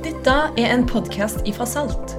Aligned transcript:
Dette 0.00 0.32
er 0.56 0.70
en 0.72 0.86
podkast 0.88 1.42
ifra 1.44 1.66
Salt. 1.68 2.14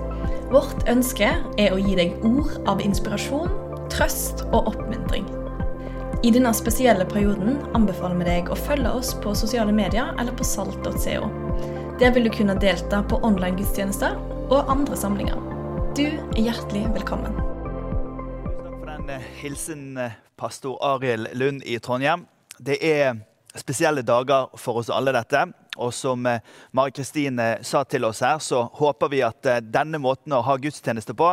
Vårt 0.53 0.83
ønske 0.91 1.26
er 1.57 1.73
å 1.73 1.80
gi 1.81 1.96
deg 1.98 2.26
ord 2.27 2.52
av 2.69 2.81
inspirasjon, 2.85 3.50
trøst 3.90 4.44
og 4.52 4.70
oppmuntring. 4.70 5.26
I 6.21 6.29
denne 6.36 6.52
spesielle 6.54 7.07
perioden 7.09 7.57
anbefaler 7.73 8.20
vi 8.20 8.28
deg 8.28 8.52
å 8.54 8.57
følge 8.59 8.91
oss 8.99 9.15
på 9.23 9.33
sosiale 9.33 9.73
medier 9.73 10.12
eller 10.21 10.38
på 10.38 10.46
salt.co. 10.46 11.31
Der 11.97 12.13
vil 12.13 12.29
du 12.29 12.31
kunne 12.36 12.54
delta 12.62 13.02
på 13.02 13.18
online 13.25 13.57
gudstjenester 13.57 14.13
og 14.54 14.70
andre 14.70 15.02
samlinger. 15.02 15.41
Du 15.98 16.05
er 16.05 16.38
hjertelig 16.52 16.86
velkommen. 17.00 17.34
Tusen 17.34 18.61
takk 18.61 18.77
for 18.77 18.93
den 18.93 19.09
eh, 19.16 19.27
hilsen, 19.41 19.84
eh, 19.98 20.21
pastor 20.38 20.77
Arild 20.86 21.34
Lund 21.34 21.66
i 21.66 21.82
Trondheim. 21.82 22.29
Det 22.61 22.77
er 22.86 23.18
spesielle 23.57 24.05
dager 24.05 24.54
for 24.61 24.86
oss 24.86 24.93
alle, 24.93 25.18
dette. 25.18 25.48
Og 25.82 25.93
som 25.95 26.25
eh, 26.29 26.41
Mari 26.77 26.93
Kristine 26.95 27.47
sa 27.66 27.84
til 27.84 28.05
oss 28.05 28.21
her, 28.25 28.39
så 28.43 28.64
håper 28.78 29.11
vi 29.11 29.24
at 29.25 29.47
eh, 29.50 29.61
denne 29.64 30.00
måten 30.01 30.36
å 30.36 30.43
ha 30.46 30.57
gudstjeneste 30.61 31.15
på 31.18 31.32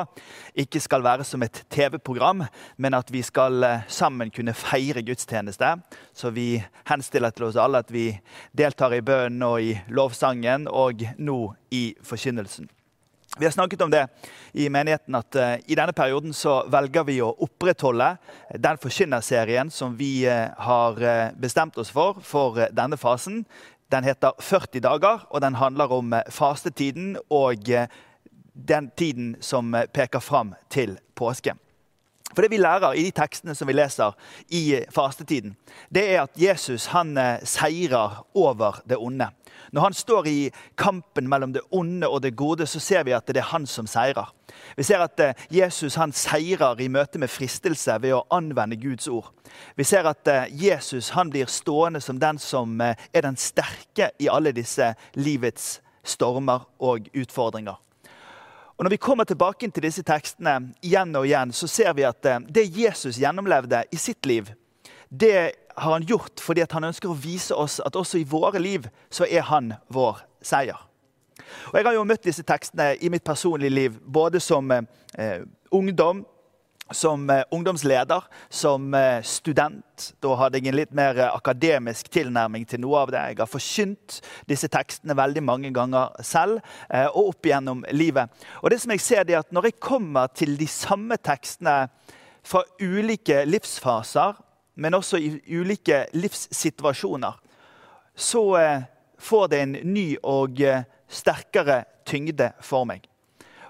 ikke 0.58 0.80
skal 0.82 1.04
være 1.04 1.26
som 1.28 1.44
et 1.44 1.62
TV-program, 1.72 2.46
men 2.76 2.96
at 2.96 3.12
vi 3.12 3.22
skal 3.26 3.64
eh, 3.66 3.84
sammen 3.92 4.32
kunne 4.34 4.56
feire 4.56 5.04
gudstjeneste. 5.04 5.74
Så 6.16 6.32
vi 6.34 6.50
henstiller 6.88 7.34
til 7.34 7.50
oss 7.50 7.60
alle 7.60 7.84
at 7.84 7.92
vi 7.92 8.10
deltar 8.56 8.96
i 8.96 9.04
bønnen 9.04 9.44
og 9.46 9.60
i 9.62 9.76
lovsangen, 9.92 10.68
og 10.68 11.04
nå 11.18 11.38
i 11.74 11.92
forkynnelsen. 12.04 12.68
Vi 13.38 13.46
har 13.46 13.52
snakket 13.52 13.82
om 13.84 13.90
det 13.92 14.00
i 14.56 14.66
menigheten 14.72 15.14
at 15.14 15.36
i 15.68 15.76
denne 15.76 15.92
perioden 15.94 16.32
så 16.34 16.62
velger 16.72 17.04
vi 17.06 17.18
å 17.22 17.28
opprettholde 17.44 18.08
den 18.56 18.80
forkynnerserien 18.82 19.70
som 19.70 19.94
vi 19.98 20.24
har 20.26 20.98
bestemt 21.38 21.78
oss 21.78 21.92
for 21.94 22.18
for 22.24 22.58
denne 22.74 22.98
fasen. 22.98 23.44
Den 23.92 24.04
heter 24.04 24.36
40 24.40 24.80
dager, 24.84 25.26
og 25.30 25.40
den 25.40 25.54
handler 25.54 25.92
om 25.92 26.12
fastetiden 26.30 27.16
og 27.30 27.64
den 28.68 28.90
tiden 28.96 29.36
som 29.40 29.72
peker 29.92 30.20
fram 30.20 30.54
til 30.70 30.98
påske. 31.16 31.54
For 32.34 32.42
Det 32.42 32.50
vi 32.50 32.60
lærer 32.60 32.92
i 32.92 33.06
de 33.06 33.10
tekstene 33.16 33.54
som 33.56 33.68
vi 33.68 33.72
leser 33.72 34.12
i 34.52 34.84
fastetiden, 34.92 35.56
det 35.88 36.04
er 36.12 36.22
at 36.22 36.36
Jesus 36.36 36.86
han 36.92 37.16
seirer 37.44 38.24
over 38.34 38.82
det 38.84 38.98
onde. 39.00 39.30
Når 39.72 39.82
han 39.82 39.96
står 39.96 40.26
i 40.28 40.50
kampen 40.76 41.28
mellom 41.28 41.52
det 41.52 41.64
onde 41.70 42.08
og 42.08 42.22
det 42.22 42.36
gode, 42.36 42.66
så 42.66 42.80
ser 42.80 43.04
vi 43.04 43.16
at 43.16 43.26
det 43.26 43.40
er 43.40 43.52
han 43.52 43.66
som 43.66 43.86
seirer. 43.86 44.28
Vi 44.76 44.84
ser 44.86 45.02
at 45.04 45.20
eh, 45.20 45.34
Jesus 45.50 45.96
han 46.00 46.12
seirer 46.12 46.80
i 46.80 46.88
møte 46.92 47.20
med 47.20 47.30
fristelse 47.30 47.98
ved 48.02 48.14
å 48.16 48.24
anvende 48.34 48.78
Guds 48.80 49.08
ord. 49.08 49.30
Vi 49.76 49.86
ser 49.86 50.08
at 50.08 50.28
eh, 50.28 50.48
Jesus 50.52 51.12
han 51.16 51.30
blir 51.32 51.50
stående 51.50 52.00
som 52.04 52.20
den 52.20 52.40
som 52.42 52.80
eh, 52.80 52.96
er 53.12 53.26
den 53.26 53.38
sterke 53.40 54.10
i 54.18 54.30
alle 54.30 54.52
disse 54.56 54.92
livets 55.18 55.78
stormer 56.04 56.66
og 56.78 57.10
utfordringer. 57.14 57.76
Og 58.78 58.84
Når 58.84 58.94
vi 58.94 59.02
kommer 59.02 59.24
tilbake 59.26 59.70
til 59.70 59.82
disse 59.82 60.04
tekstene 60.06 60.72
igjen 60.86 61.16
og 61.18 61.26
igjen, 61.26 61.52
så 61.52 61.66
ser 61.66 61.96
vi 61.98 62.06
at 62.06 62.22
det 62.46 62.68
Jesus 62.70 63.18
gjennomlevde 63.18 63.82
i 63.90 63.98
sitt 63.98 64.26
liv, 64.26 64.52
det 65.10 65.50
har 65.74 65.92
han 65.92 66.06
gjort 66.06 66.40
fordi 66.42 66.62
han 66.70 66.86
ønsker 66.86 67.10
å 67.10 67.18
vise 67.18 67.54
oss 67.54 67.80
at 67.84 67.96
også 67.98 68.20
i 68.20 68.28
våre 68.28 68.60
liv 68.62 68.86
så 69.10 69.26
er 69.26 69.46
han 69.50 69.72
vår 69.90 70.22
seier. 70.44 70.87
Og 71.72 71.78
Jeg 71.78 71.86
har 71.86 71.94
jo 71.96 72.08
møtt 72.08 72.26
disse 72.26 72.42
tekstene 72.46 72.94
i 73.00 73.10
mitt 73.12 73.24
personlige 73.24 73.74
liv, 73.74 74.00
både 74.04 74.40
som 74.40 74.70
eh, 74.72 75.40
ungdom, 75.70 76.24
som 76.90 77.30
eh, 77.30 77.42
ungdomsleder, 77.50 78.24
som 78.48 78.94
eh, 78.94 79.22
student. 79.22 80.12
Da 80.20 80.34
hadde 80.40 80.58
jeg 80.58 80.70
en 80.70 80.78
litt 80.78 80.94
mer 80.96 81.18
eh, 81.18 81.34
akademisk 81.34 82.08
tilnærming 82.12 82.64
til 82.68 82.80
noe 82.82 83.02
av 83.04 83.12
det. 83.12 83.24
Jeg 83.32 83.40
har 83.42 83.50
forkynt 83.50 84.20
disse 84.48 84.70
tekstene 84.72 85.16
veldig 85.18 85.44
mange 85.44 85.72
ganger 85.76 86.16
selv 86.24 86.60
eh, 86.88 87.06
og 87.08 87.34
opp 87.34 87.48
igjennom 87.48 87.84
livet. 87.92 88.32
Og 88.62 88.72
det 88.72 88.80
som 88.82 88.94
jeg 88.94 89.04
ser 89.04 89.24
er 89.26 89.42
at 89.42 89.52
Når 89.52 89.70
jeg 89.70 89.80
kommer 89.80 90.26
til 90.32 90.56
de 90.58 90.66
samme 90.66 91.16
tekstene 91.16 91.88
fra 92.42 92.62
ulike 92.80 93.44
livsfaser, 93.44 94.38
men 94.78 94.94
også 94.94 95.18
i 95.18 95.58
ulike 95.58 96.06
livssituasjoner, 96.14 97.34
så 98.16 98.42
eh, 98.56 98.86
får 99.18 99.48
det 99.48 99.60
en 99.62 99.76
ny 99.92 100.06
og 100.22 100.60
eh, 100.62 100.86
sterkere 101.08 101.84
tyngde 102.08 102.52
for 102.64 102.88
meg. 102.88 103.06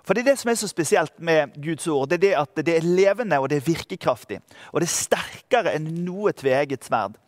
For 0.08 0.14
Det 0.14 0.22
er 0.22 0.30
det 0.30 0.38
som 0.40 0.50
er 0.50 0.56
så 0.56 0.68
spesielt 0.68 1.18
med 1.20 1.52
Guds 1.60 1.86
ord. 1.86 2.08
Det 2.08 2.16
er 2.16 2.24
det 2.24 2.34
at 2.40 2.66
det 2.66 2.76
er 2.76 2.86
levende 2.86 3.38
og 3.38 3.50
det 3.50 3.58
er 3.58 3.66
virkekraftig. 3.66 4.38
Og 4.72 4.80
det 4.80 4.88
er 4.88 4.94
sterkere 4.94 5.74
enn 5.76 5.90
noe 6.06 6.32
tveegget 6.32 6.86
sverd. 6.88 7.18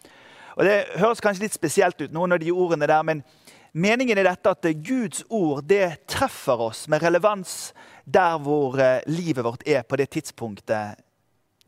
Og 0.56 0.64
Det 0.64 0.86
høres 0.96 1.20
kanskje 1.20 1.44
litt 1.44 1.54
spesielt 1.54 2.00
ut, 2.00 2.12
noen 2.12 2.32
av 2.32 2.40
de 2.40 2.50
ordene 2.52 2.88
der, 2.88 3.02
men 3.02 3.22
meningen 3.72 4.18
er 4.18 4.30
dette 4.30 4.50
at 4.50 4.66
Guds 4.80 5.22
ord 5.28 5.62
det 5.68 6.06
treffer 6.08 6.64
oss 6.70 6.86
med 6.88 7.02
relevans 7.02 7.74
der 8.04 8.38
hvor 8.40 8.80
eh, 8.80 9.04
livet 9.06 9.44
vårt 9.44 9.62
er 9.68 9.82
på 9.82 9.96
det 9.96 10.10
tidspunktet 10.10 10.96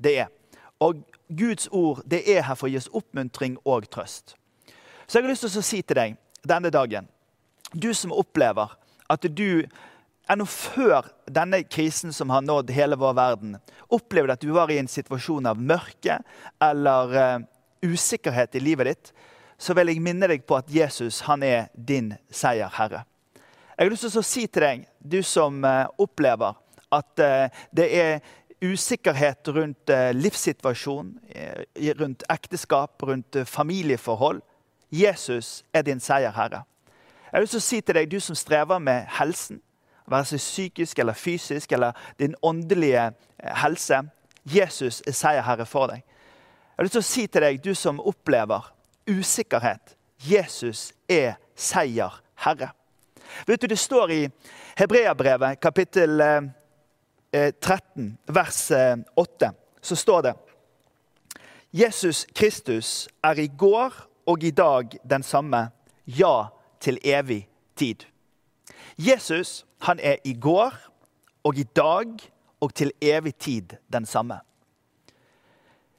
det 0.00 0.16
er. 0.24 0.32
Og 0.80 1.04
Guds 1.28 1.68
ord 1.70 2.02
det 2.08 2.24
er 2.24 2.42
her 2.48 2.56
for 2.56 2.68
å 2.68 2.72
gi 2.72 2.80
oss 2.80 2.90
oppmuntring 2.92 3.60
og 3.64 3.84
trøst. 3.92 4.34
Så 5.06 5.18
jeg 5.18 5.26
har 5.26 5.30
lyst 5.30 5.44
til 5.44 5.60
å 5.60 5.66
si 5.66 5.82
til 5.82 5.98
deg 6.00 6.16
denne 6.48 6.72
dagen, 6.72 7.11
du 7.72 7.92
som 7.94 8.12
opplever 8.12 8.72
at 9.12 9.26
du 9.36 9.64
ennå 10.30 10.46
før 10.48 11.08
denne 11.26 11.62
krisen 11.66 12.14
som 12.14 12.30
har 12.30 12.44
nådd 12.44 12.70
hele 12.72 12.96
vår 12.96 13.16
verden, 13.18 13.56
opplevde 13.92 14.36
at 14.36 14.44
du 14.44 14.52
var 14.54 14.70
i 14.70 14.78
en 14.80 14.88
situasjon 14.88 15.48
av 15.50 15.60
mørke 15.60 16.20
eller 16.62 17.16
uh, 17.16 17.44
usikkerhet 17.82 18.54
i 18.56 18.62
livet 18.62 18.92
ditt, 18.92 19.12
så 19.58 19.74
vil 19.76 19.92
jeg 19.92 20.02
minne 20.02 20.30
deg 20.30 20.46
på 20.46 20.56
at 20.56 20.70
Jesus 20.72 21.20
han 21.26 21.42
er 21.46 21.68
din 21.74 22.14
seierherre. 22.30 23.04
Jeg 23.76 23.88
har 23.88 23.90
lyst 23.90 24.06
til 24.06 24.22
å 24.22 24.26
si 24.26 24.46
til 24.46 24.64
deg, 24.64 24.86
du 24.98 25.20
som 25.26 25.58
uh, 25.66 25.90
opplever 26.00 26.54
at 26.92 27.24
uh, 27.24 27.64
det 27.74 27.88
er 27.98 28.14
usikkerhet 28.62 29.48
rundt 29.48 29.90
eh, 29.90 30.14
livssituasjon, 30.14 31.18
eh, 31.28 31.94
rundt 31.98 32.22
ekteskap, 32.30 33.02
rundt 33.02 33.36
eh, 33.36 33.44
familieforhold. 33.44 34.40
Jesus 34.90 35.64
er 35.74 35.82
din 35.82 36.00
seierherre. 36.00 36.62
Jeg 37.32 37.38
har 37.38 37.42
lyst 37.46 37.54
til 37.56 37.62
å 37.62 37.64
si 37.64 37.80
til 37.80 37.96
deg, 37.96 38.10
du 38.12 38.20
som 38.20 38.36
strever 38.36 38.78
med 38.78 39.06
helsen, 39.16 39.62
være 40.04 40.26
seg 40.28 40.40
psykisk 40.42 40.98
eller 41.00 41.16
fysisk, 41.16 41.72
eller 41.72 41.96
din 42.20 42.34
åndelige 42.44 43.06
helse. 43.62 44.02
Jesus 44.44 44.98
er 45.06 45.16
seierherre 45.16 45.64
for 45.64 45.88
deg. 45.88 46.02
Jeg 46.04 46.76
har 46.76 46.84
lyst 46.84 46.98
til 46.98 47.00
å 47.00 47.08
si 47.08 47.26
til 47.32 47.46
deg, 47.46 47.64
du 47.64 47.72
som 47.72 48.04
opplever 48.04 48.68
usikkerhet. 49.08 49.96
Jesus 50.28 50.92
er 51.08 51.40
seierherre. 51.56 52.68
Vet 53.46 53.62
du, 53.62 53.66
Det 53.66 53.78
står 53.78 54.10
i 54.10 54.28
Hebreabrevet 54.76 55.60
kapittel 55.60 56.20
13, 57.32 58.18
eh, 58.28 58.34
vers 58.34 58.70
8, 59.16 59.46
eh, 59.46 59.52
så 59.80 59.96
står 59.96 60.22
det 60.22 60.34
Jesus 61.72 62.26
Kristus 62.34 63.08
er 63.24 63.38
i 63.40 63.46
går 63.48 63.92
og 64.26 64.44
i 64.44 64.50
dag 64.50 64.98
den 65.10 65.22
samme, 65.22 65.70
ja, 66.06 66.50
til 66.82 66.98
evig 67.06 67.46
tid. 67.78 68.04
Jesus 68.98 69.62
han 69.86 70.00
er 70.02 70.20
i 70.24 70.34
går 70.34 70.74
og 71.46 71.58
i 71.58 71.64
dag 71.76 72.06
og 72.62 72.74
til 72.74 72.92
evig 73.02 73.34
tid 73.34 73.76
den 73.92 74.06
samme. 74.06 74.38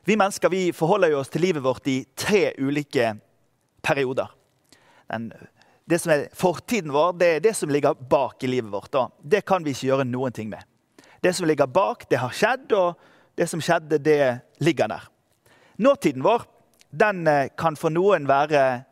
Vi 0.05 0.15
mennesker 0.19 0.51
vi 0.51 0.71
forholder 0.75 1.15
oss 1.15 1.31
til 1.31 1.43
livet 1.43 1.63
vårt 1.63 1.87
i 1.87 2.03
tre 2.15 2.51
ulike 2.59 3.13
perioder. 3.83 4.27
Den, 5.11 5.31
det 5.89 5.99
som 6.01 6.11
er 6.11 6.27
Fortiden 6.35 6.91
vår 6.91 7.15
det 7.19 7.29
er 7.35 7.43
det 7.43 7.55
som 7.55 7.71
ligger 7.71 7.93
bak 7.95 8.43
i 8.43 8.51
livet 8.51 8.71
vårt. 8.71 8.95
Og 8.95 9.11
det 9.23 9.45
kan 9.47 9.63
vi 9.63 9.71
ikke 9.71 9.87
gjøre 9.87 10.07
noen 10.07 10.35
ting 10.35 10.49
med. 10.51 10.63
Det 11.23 11.31
som 11.35 11.47
ligger 11.47 11.71
bak, 11.71 12.03
det 12.11 12.19
har 12.19 12.35
skjedd, 12.35 12.71
og 12.75 12.99
det 13.37 13.47
som 13.49 13.61
skjedde, 13.63 13.99
det 14.03 14.39
ligger 14.59 14.91
der. 14.91 15.07
Nåtiden 15.79 16.23
vår 16.23 16.43
den 16.91 17.27
eh, 17.27 17.49
kan 17.57 17.77
for 17.79 17.89
noen 17.89 18.27
være 18.29 18.83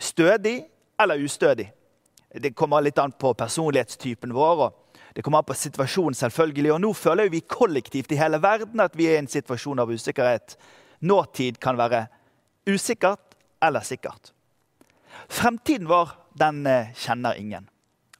stødig 0.00 0.62
eller 1.02 1.24
ustødig. 1.24 1.70
Det 2.30 2.54
kommer 2.54 2.82
litt 2.84 2.98
an 2.98 3.12
på 3.12 3.32
personlighetstypen 3.34 4.34
vår. 4.34 4.60
og 4.66 4.98
Det 5.14 5.24
kommer 5.24 5.38
an 5.38 5.48
på 5.48 5.54
situasjonen, 5.54 6.14
selvfølgelig. 6.14 6.72
Og 6.72 6.80
nå 6.80 6.92
føler 6.92 7.30
vi 7.30 7.40
kollektivt 7.40 8.12
i 8.12 8.20
hele 8.20 8.42
verden 8.42 8.80
at 8.80 8.96
vi 8.96 9.08
er 9.08 9.18
i 9.18 9.24
en 9.24 9.30
situasjon 9.30 9.82
av 9.82 9.90
usikkerhet. 9.90 10.56
Nåtid 11.00 11.58
kan 11.58 11.78
være 11.78 12.06
usikkert 12.68 13.34
eller 13.62 13.80
sikkert. 13.80 14.32
Fremtiden 15.28 15.88
vår 15.88 16.14
den 16.38 16.66
eh, 16.66 16.94
kjenner 16.94 17.34
ingen. 17.38 17.66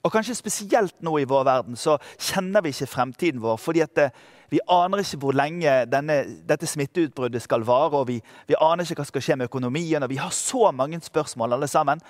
Og 0.00 0.12
kanskje 0.12 0.34
spesielt 0.34 0.96
nå 1.04 1.18
i 1.20 1.28
vår 1.28 1.44
verden 1.44 1.76
så 1.76 1.98
kjenner 2.16 2.64
vi 2.64 2.72
ikke 2.72 2.88
fremtiden 2.88 3.40
vår. 3.42 3.56
fordi 3.56 3.84
det, 3.94 4.04
eh, 4.04 4.10
vi 4.50 4.58
aner 4.68 4.98
ikke 4.98 5.18
hvor 5.22 5.32
lenge 5.32 5.86
denne, 5.86 6.42
dette 6.48 6.66
smitteutbruddet 6.66 7.42
skal 7.42 7.62
vare. 7.62 7.94
og 7.98 8.08
vi, 8.08 8.20
vi, 8.48 8.54
aner 8.60 8.82
ikke 8.82 8.96
hva 8.98 9.04
som 9.04 9.12
skal 9.12 9.22
skje 9.22 9.36
med 9.36 9.46
økonomien. 9.46 10.02
og 10.02 10.08
Vi 10.08 10.16
har 10.16 10.30
så 10.30 10.72
mange 10.72 11.00
spørsmål, 11.00 11.52
alle 11.52 11.68
sammen. 11.68 12.00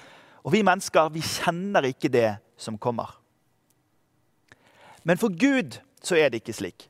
Og 0.44 0.52
vi 0.52 0.62
mennesker 0.64 1.10
vi 1.12 1.22
kjenner 1.24 1.90
ikke 1.90 2.08
det 2.12 2.36
som 2.60 2.78
kommer. 2.78 3.16
Men 5.04 5.18
for 5.18 5.32
Gud 5.32 5.80
så 6.02 6.16
er 6.16 6.28
det 6.28 6.42
ikke 6.42 6.56
slik. 6.56 6.86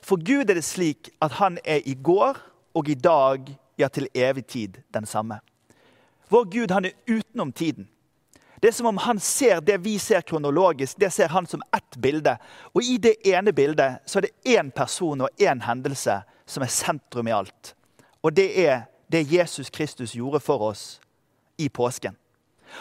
For 0.00 0.16
Gud 0.16 0.50
er 0.50 0.56
det 0.56 0.64
slik 0.64 1.10
at 1.22 1.38
han 1.40 1.58
er 1.64 1.80
i 1.84 1.94
går 1.94 2.38
og 2.74 2.88
i 2.88 2.94
dag, 2.94 3.56
ja, 3.78 3.88
til 3.88 4.08
evig 4.14 4.46
tid 4.46 4.80
den 4.94 5.06
samme. 5.06 5.40
Vår 6.28 6.44
Gud 6.44 6.70
han 6.70 6.84
er 6.84 6.96
utenom 7.08 7.52
tiden. 7.52 7.88
Det 8.62 8.68
er 8.68 8.72
som 8.72 8.86
om 8.86 8.96
han 9.00 9.18
ser 9.18 9.60
det 9.60 9.78
vi 9.84 9.98
ser 9.98 10.20
kronologisk, 10.20 10.98
det 11.00 11.12
ser 11.12 11.28
han 11.32 11.46
som 11.46 11.62
ett 11.76 11.96
bilde. 11.96 12.36
Og 12.74 12.84
i 12.84 12.98
det 13.00 13.14
ene 13.24 13.52
bildet 13.52 14.04
så 14.06 14.18
er 14.18 14.28
det 14.28 14.58
én 14.58 14.70
person 14.70 15.20
og 15.20 15.28
én 15.40 15.62
hendelse 15.64 16.20
som 16.46 16.62
er 16.62 16.68
sentrum 16.68 17.28
i 17.28 17.32
alt. 17.32 17.74
Og 18.22 18.36
det 18.36 18.66
er 18.66 18.82
det 19.12 19.32
Jesus 19.32 19.70
Kristus 19.70 20.12
gjorde 20.12 20.40
for 20.40 20.60
oss 20.68 21.00
i 21.58 21.68
påsken. 21.68 22.16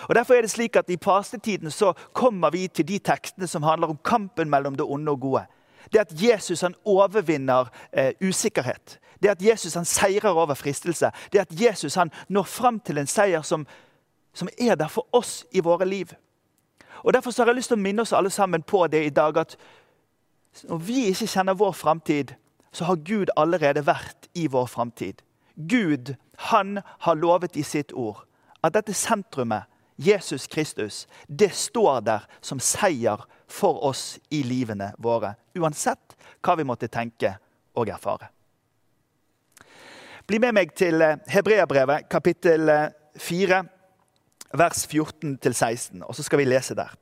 Og 0.10 0.16
Derfor 0.16 0.34
er 0.34 0.42
det 0.42 0.52
slik 0.52 0.76
at 0.76 0.90
i 0.90 0.98
pastetiden 0.98 1.72
så 1.72 1.94
kommer 2.14 2.50
vi 2.50 2.68
til 2.68 2.88
de 2.88 3.00
tekstene 3.00 3.48
som 3.48 3.64
handler 3.64 3.88
om 3.88 4.00
kampen 4.04 4.50
mellom 4.50 4.76
det 4.76 4.86
onde 4.86 5.12
og 5.12 5.20
gode. 5.20 5.46
Det 5.94 6.00
at 6.00 6.14
Jesus 6.24 6.62
han 6.62 6.76
overvinner 6.86 7.70
eh, 7.94 8.14
usikkerhet. 8.22 9.00
Det 9.24 9.30
at 9.30 9.42
Jesus 9.42 9.74
han 9.74 9.86
seirer 9.86 10.30
over 10.30 10.54
fristelse. 10.54 11.12
Det 11.34 11.40
at 11.40 11.62
Jesus 11.62 11.96
han 11.96 12.12
når 12.28 12.44
fram 12.44 12.80
til 12.80 12.98
en 12.98 13.08
seier 13.08 13.42
som, 13.42 13.68
som 14.34 14.50
er 14.60 14.76
der 14.76 14.88
for 14.88 15.08
oss 15.12 15.46
i 15.52 15.60
våre 15.60 15.86
liv. 15.86 16.08
Og 17.04 17.14
Derfor 17.14 17.32
så 17.32 17.44
har 17.44 17.48
jeg 17.48 17.56
lyst 17.56 17.68
til 17.68 17.80
å 17.80 17.82
minne 17.82 18.02
oss 18.02 18.14
alle 18.14 18.30
sammen 18.30 18.64
på 18.64 18.88
det 18.88 19.06
i 19.06 19.10
dag 19.10 19.38
at 19.38 19.56
når 20.64 20.78
vi 20.78 21.06
ikke 21.08 21.28
kjenner 21.28 21.54
vår 21.54 21.72
framtid, 21.72 22.34
så 22.72 22.86
har 22.86 22.96
Gud 23.06 23.30
allerede 23.38 23.86
vært 23.86 24.30
i 24.34 24.48
vår 24.48 24.66
framtid. 24.66 25.22
Gud, 25.56 26.16
han 26.38 26.80
har 27.00 27.16
lovet 27.16 27.56
i 27.56 27.64
sitt 27.64 27.94
ord 27.94 28.26
at 28.64 28.74
dette 28.74 28.94
sentrumet, 28.94 29.64
Jesus 30.00 30.48
Kristus, 30.48 31.08
det 31.28 31.52
står 31.56 32.02
der 32.08 32.28
som 32.42 32.60
seier 32.64 33.20
for 33.52 33.84
oss 33.84 34.20
i 34.32 34.44
livene 34.48 34.94
våre. 34.98 35.34
Uansett 35.60 36.16
hva 36.40 36.56
vi 36.56 36.64
måtte 36.64 36.88
tenke 36.88 37.34
og 37.76 37.92
erfare. 37.92 38.30
Bli 40.24 40.40
med 40.40 40.56
meg 40.56 40.72
til 40.78 41.02
eh, 41.02 41.18
Hebreabrevet, 41.28 42.08
kapittel 42.08 42.70
4, 43.20 43.60
eh, 43.60 44.56
vers 44.56 44.86
14-16. 44.88 46.06
Og 46.06 46.16
så 46.16 46.24
skal 46.24 46.40
vi 46.40 46.48
lese 46.48 46.78
der. 46.80 46.94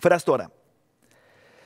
For 0.00 0.12
der 0.12 0.18
står 0.18 0.44
det 0.44 0.48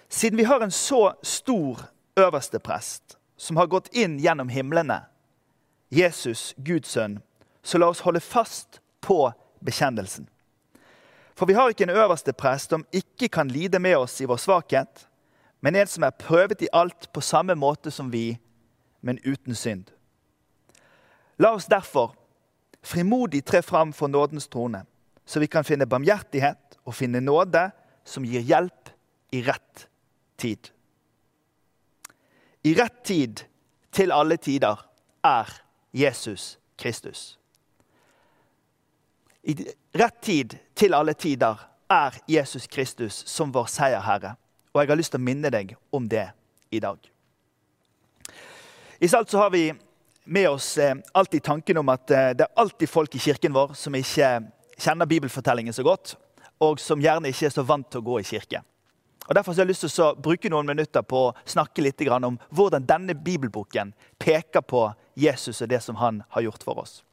Siden 0.08 0.38
vi 0.38 0.46
har 0.46 0.62
en 0.62 0.70
så 0.70 1.16
stor 1.22 1.88
øverste 2.16 2.58
prest 2.62 3.16
som 3.36 3.56
har 3.56 3.66
gått 3.66 3.88
inn 3.92 4.20
gjennom 4.22 4.48
himlene, 4.48 5.00
Jesus, 5.90 6.54
Guds 6.56 6.94
sønn, 6.94 7.18
så 7.62 7.78
la 7.78 7.90
oss 7.90 8.04
holde 8.06 8.22
fast 8.22 8.78
på 9.02 9.32
bekjennelsen. 9.66 10.28
For 11.36 11.46
vi 11.46 11.52
har 11.52 11.68
ikke 11.68 11.84
en 11.84 11.90
øverste 11.90 12.32
prest 12.32 12.72
som 12.72 12.86
ikke 12.92 13.28
kan 13.28 13.48
lide 13.48 13.78
med 13.78 13.96
oss 13.96 14.20
i 14.20 14.28
vår 14.28 14.40
svakhet, 14.40 15.06
men 15.60 15.76
en 15.76 15.86
som 15.86 16.06
er 16.06 16.16
prøvet 16.16 16.62
i 16.64 16.72
alt 16.72 17.10
på 17.12 17.20
samme 17.20 17.54
måte 17.54 17.90
som 17.92 18.08
vi, 18.12 18.38
men 19.00 19.20
uten 19.26 19.54
synd. 19.54 19.90
La 21.38 21.52
oss 21.52 21.68
derfor 21.68 22.14
frimodig 22.86 23.44
tre 23.44 23.60
fram 23.62 23.92
for 23.92 24.08
nådens 24.08 24.48
trone, 24.48 24.84
så 25.26 25.40
vi 25.40 25.46
kan 25.46 25.64
finne 25.64 25.86
barmhjertighet 25.86 26.78
og 26.84 26.94
finne 26.94 27.20
nåde 27.20 27.68
som 28.06 28.24
gir 28.24 28.40
hjelp 28.40 28.92
i 29.32 29.42
rett 29.44 29.88
tid. 30.38 30.70
I 32.64 32.74
rett 32.74 33.02
tid 33.04 33.44
til 33.92 34.12
alle 34.12 34.36
tider 34.36 34.80
er 35.24 35.50
Jesus 35.92 36.56
Kristus. 36.78 37.36
I 39.46 39.66
rett 39.92 40.22
tid 40.22 40.56
til 40.74 40.94
alle 40.94 41.14
tider 41.14 41.60
er 41.88 42.14
Jesus 42.26 42.66
Kristus 42.66 43.20
som 43.30 43.52
vår 43.54 43.68
seierherre. 43.70 44.32
Og 44.74 44.80
jeg 44.82 44.90
har 44.90 44.98
lyst 44.98 45.14
til 45.14 45.22
å 45.22 45.26
minne 45.26 45.52
deg 45.54 45.76
om 45.94 46.08
det 46.10 46.24
i 46.74 46.80
dag. 46.82 46.98
I 48.98 49.08
Salt 49.08 49.30
så 49.30 49.44
har 49.44 49.52
vi 49.54 49.68
med 50.24 50.48
oss 50.50 50.72
eh, 50.82 50.96
alltid 51.14 51.44
tanken 51.46 51.78
om 51.78 51.94
at 51.94 52.10
eh, 52.10 52.32
det 52.34 52.42
er 52.48 52.58
alltid 52.58 52.90
folk 52.90 53.14
i 53.14 53.22
kirken 53.22 53.54
vår 53.54 53.76
som 53.78 53.94
ikke 53.94 54.32
kjenner 54.82 55.06
bibelfortellingen 55.06 55.76
så 55.76 55.86
godt, 55.86 56.16
og 56.58 56.82
som 56.82 57.00
gjerne 57.00 57.30
ikke 57.30 57.46
er 57.46 57.54
så 57.54 57.62
vant 57.62 57.86
til 57.86 58.02
å 58.02 58.08
gå 58.10 58.18
i 58.24 58.26
kirke. 58.26 58.64
Og 59.28 59.34
Derfor 59.34 59.54
har 59.54 59.62
jeg 59.62 59.70
lyst 59.70 59.86
til 59.86 60.08
å 60.08 60.14
bruke 60.18 60.50
noen 60.50 60.66
minutter 60.66 61.06
på 61.06 61.28
å 61.28 61.34
snakke 61.46 61.86
litt 61.86 62.02
om 62.10 62.42
hvordan 62.50 62.86
denne 62.86 63.14
bibelboken 63.14 63.94
peker 64.18 64.66
på 64.66 64.88
Jesus 65.14 65.62
og 65.62 65.70
det 65.70 65.84
som 65.86 66.02
han 66.02 66.24
har 66.34 66.50
gjort 66.50 66.66
for 66.66 66.82
oss. 66.82 67.04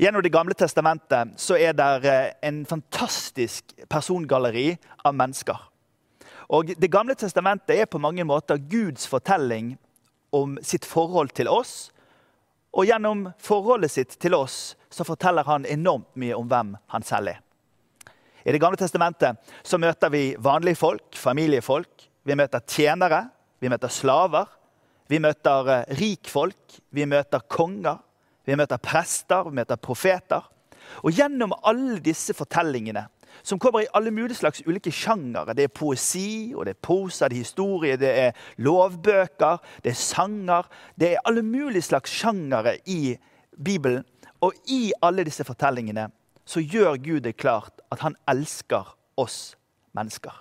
Gjennom 0.00 0.22
Det 0.22 0.32
gamle 0.32 0.54
testamentet 0.56 1.34
så 1.36 1.58
er 1.60 1.74
det 1.76 2.08
eh, 2.08 2.30
en 2.48 2.62
fantastisk 2.64 3.74
persongalleri 3.84 4.70
av 5.04 5.12
mennesker. 5.12 5.58
Og 6.56 6.72
Det 6.72 6.88
gamle 6.88 7.12
testamentet 7.20 7.76
er 7.76 7.84
på 7.84 8.00
mange 8.00 8.24
måter 8.24 8.56
Guds 8.56 9.04
fortelling 9.04 9.74
om 10.32 10.56
sitt 10.64 10.88
forhold 10.88 11.34
til 11.36 11.52
oss. 11.52 11.92
Og 12.72 12.88
gjennom 12.88 13.26
forholdet 13.36 13.92
sitt 13.92 14.16
til 14.16 14.38
oss 14.40 14.74
så 14.88 15.04
forteller 15.04 15.44
han 15.44 15.68
enormt 15.68 16.16
mye 16.16 16.38
om 16.38 16.48
hvem 16.48 16.74
han 16.96 17.04
selv 17.04 17.34
er. 17.34 17.44
I 18.48 18.56
Det 18.56 18.64
gamle 18.64 18.80
testamentet 18.80 19.36
så 19.62 19.76
møter 19.76 20.08
vi 20.08 20.34
vanlige 20.40 20.80
folk, 20.80 21.12
familiefolk. 21.12 22.08
Vi 22.24 22.40
møter 22.40 22.64
tjenere, 22.64 23.26
vi 23.60 23.68
møter 23.68 23.92
slaver. 23.92 24.48
Vi 25.12 25.20
møter 25.20 25.68
eh, 25.68 25.96
rikfolk, 26.00 26.80
vi 26.88 27.04
møter 27.04 27.44
konger, 27.52 28.00
vi 28.46 28.56
møter 28.56 28.80
prester, 28.82 29.48
vi 29.48 29.60
møter 29.60 29.80
profeter. 29.80 30.46
Og 31.04 31.14
gjennom 31.14 31.54
alle 31.64 32.00
disse 32.02 32.34
fortellingene, 32.34 33.06
som 33.42 33.60
kommer 33.62 33.84
i 33.84 33.90
alle 33.94 34.10
mulige 34.10 34.40
slags 34.40 34.62
ulike 34.66 34.90
sjangere 34.92 35.54
Det 35.54 35.64
er 35.64 35.72
poesi, 35.72 36.52
og 36.56 36.66
det 36.66 36.74
er 36.74 36.80
prosa, 36.82 37.28
det 37.28 37.36
er 37.36 37.44
historie, 37.44 37.96
det 37.96 38.10
er 38.18 38.32
lovbøker, 38.58 39.60
det 39.84 39.92
er 39.92 39.98
sanger 39.98 40.68
Det 40.98 41.12
er 41.12 41.22
alle 41.24 41.42
mulige 41.42 41.82
slags 41.82 42.10
sjangere 42.10 42.76
i 42.86 43.16
Bibelen. 43.64 44.04
Og 44.40 44.52
i 44.66 44.92
alle 45.02 45.24
disse 45.24 45.44
fortellingene 45.44 46.08
så 46.44 46.60
gjør 46.60 46.96
Gud 46.96 47.20
det 47.20 47.36
klart 47.36 47.80
at 47.92 48.00
han 48.00 48.16
elsker 48.28 48.96
oss 49.16 49.56
mennesker. 49.94 50.32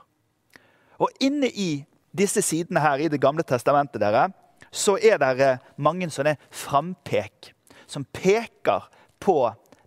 Og 0.98 1.10
inne 1.22 1.50
i 1.52 1.86
disse 2.18 2.42
sidene 2.42 2.80
her 2.80 2.98
i 2.98 3.08
Det 3.08 3.22
gamle 3.22 3.44
testamentet 3.44 4.02
dere, 4.02 4.32
så 4.72 4.98
er 4.98 5.18
det 5.18 5.60
mange 5.78 6.10
sånne 6.10 6.38
frampek 6.52 7.54
som 7.90 8.06
peker 8.06 8.86
på 9.20 9.40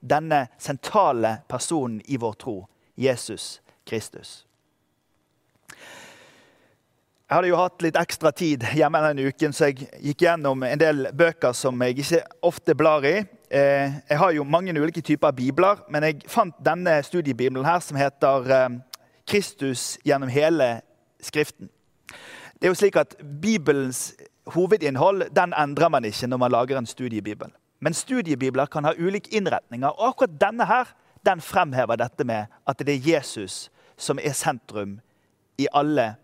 denne 0.03 0.47
sentrale 0.59 1.39
personen 1.49 2.01
i 2.05 2.19
vår 2.19 2.33
tro, 2.33 2.57
Jesus 2.95 3.61
Kristus. 3.87 4.43
Jeg 7.33 7.39
hadde 7.39 7.49
jo 7.49 7.57
hatt 7.57 7.81
litt 7.81 7.97
ekstra 7.97 8.29
tid 8.37 8.65
hjemme 8.77 9.01
denne 9.01 9.31
uken, 9.31 9.55
så 9.57 9.71
jeg 9.71 9.87
gikk 10.05 10.27
gjennom 10.27 10.67
en 10.67 10.81
del 10.81 11.07
bøker 11.17 11.55
som 11.57 11.81
jeg 11.81 12.03
ikke 12.03 12.21
ofte 12.45 12.75
blar 12.77 13.07
i. 13.09 13.23
Eh, 13.49 13.95
jeg 14.11 14.19
har 14.21 14.35
jo 14.37 14.45
mange 14.45 14.75
ulike 14.77 15.01
typer 15.01 15.33
bibler, 15.33 15.81
men 15.89 16.05
jeg 16.05 16.27
fant 16.29 16.59
denne 16.61 16.99
studiebibelen 17.07 17.65
her, 17.65 17.81
som 17.81 17.97
heter 17.97 18.53
eh, 18.53 18.69
'Kristus 19.25 19.97
gjennom 20.05 20.29
hele 20.29 20.83
Skriften'. 21.23 21.71
Det 22.61 22.69
er 22.69 22.75
jo 22.75 22.79
slik 22.79 22.97
at 23.01 23.17
Bibelens 23.43 24.13
hovedinnhold 24.53 25.31
den 25.33 25.55
endrer 25.57 25.89
man 25.89 26.05
ikke 26.05 26.27
når 26.27 26.37
man 26.37 26.53
lager 26.53 26.79
en 26.79 26.87
studiebibel. 26.87 27.49
Men 27.83 27.95
studiebibler 27.95 28.67
kan 28.71 28.87
ha 28.87 28.95
ulike 28.95 29.33
innretninger, 29.35 29.91
og 29.91 30.13
akkurat 30.13 30.39
denne 30.41 30.67
her, 30.71 30.93
den 31.27 31.41
fremhever 31.43 31.99
dette 31.99 32.25
med 32.27 32.51
at 32.67 32.79
det 32.79 32.95
er 32.95 33.09
Jesus 33.15 33.71
som 33.99 34.19
er 34.23 34.35
sentrum 34.35 35.01
i 35.59 35.67
alle 35.75 36.15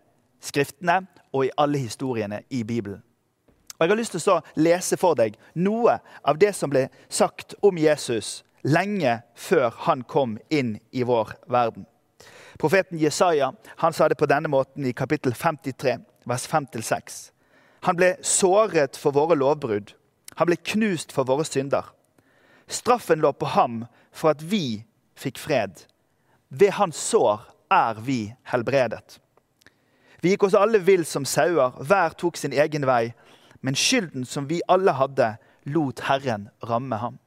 skriftene 0.43 1.01
og 1.33 1.47
i 1.47 1.53
alle 1.59 1.83
historiene 1.83 2.43
i 2.51 2.63
Bibelen. 2.63 3.03
Og 3.79 3.85
Jeg 3.85 3.91
har 3.91 3.97
lyst 3.97 4.15
til 4.17 4.33
å 4.33 4.41
lese 4.59 4.97
for 4.99 5.15
deg 5.19 5.37
noe 5.55 6.01
av 6.27 6.39
det 6.39 6.51
som 6.55 6.71
ble 6.71 6.89
sagt 7.09 7.55
om 7.63 7.79
Jesus 7.79 8.43
lenge 8.67 9.21
før 9.39 9.71
han 9.87 10.03
kom 10.03 10.39
inn 10.51 10.77
i 10.91 11.05
vår 11.07 11.37
verden. 11.47 11.87
Profeten 12.59 12.99
Jesaja 12.99 13.53
han 13.79 13.95
sa 13.95 14.09
det 14.09 14.19
på 14.19 14.27
denne 14.27 14.51
måten 14.51 14.87
i 14.87 14.93
kapittel 14.93 15.35
53, 15.35 15.95
vers 16.27 16.49
5-6. 16.51 17.21
Han 17.87 17.99
ble 17.99 18.17
såret 18.23 18.99
for 18.99 19.15
våre 19.15 19.39
lovbrudd. 19.39 19.95
Han 20.39 20.47
ble 20.47 20.59
knust 20.71 21.13
for 21.15 21.27
våre 21.27 21.45
synder. 21.47 21.87
Straffen 22.71 23.23
lå 23.25 23.33
på 23.33 23.49
ham 23.57 23.81
for 24.15 24.31
at 24.31 24.43
vi 24.43 24.85
fikk 25.19 25.41
fred. 25.43 25.83
Ved 26.49 26.77
hans 26.79 26.99
sår 27.11 27.43
er 27.75 27.99
vi 28.05 28.21
helbredet. 28.53 29.19
Vi 30.23 30.33
gikk 30.33 30.49
oss 30.49 30.57
alle 30.59 30.81
vill 30.83 31.05
som 31.07 31.27
sauer, 31.27 31.75
hver 31.83 32.15
tok 32.19 32.39
sin 32.39 32.55
egen 32.55 32.87
vei. 32.87 33.13
Men 33.61 33.75
skylden 33.75 34.27
som 34.27 34.47
vi 34.47 34.61
alle 34.71 34.95
hadde, 34.95 35.35
lot 35.67 36.05
Herren 36.07 36.49
ramme 36.63 36.97
ham. 37.03 37.19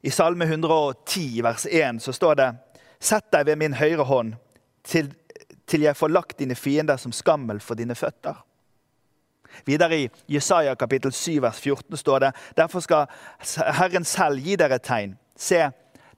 I 0.00 0.10
Salme 0.10 0.44
110, 0.44 1.42
vers 1.42 1.66
1, 1.66 2.00
så 2.02 2.12
står 2.12 2.34
det 2.40 2.50
Sett 3.00 3.28
deg 3.32 3.44
ved 3.50 3.60
min 3.60 3.76
høyre 3.76 4.06
hånd, 4.08 4.36
til, 4.86 5.10
til 5.68 5.84
jeg 5.84 5.98
får 5.98 6.12
lagt 6.12 6.38
dine 6.40 6.56
fiender 6.56 6.96
som 6.96 7.12
skammel 7.12 7.60
for 7.60 7.76
dine 7.76 7.94
føtter. 7.94 8.38
Videre 9.64 9.98
i 9.98 10.10
Jesaja 10.28 10.74
kapittel 10.74 11.12
7 11.12 11.42
vers 11.42 11.60
14 11.60 11.96
står 11.96 12.18
det 12.18 12.32
derfor 12.56 12.80
skal 12.80 13.06
Herren 13.78 14.04
selv 14.04 14.42
gi 14.44 14.56
dere 14.56 14.80
et 14.80 14.82
tegn. 14.82 15.16
Se, 15.36 15.70